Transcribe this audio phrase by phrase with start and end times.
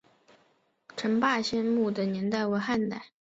[0.97, 3.11] 陈霸先墓的历史年代为汉代。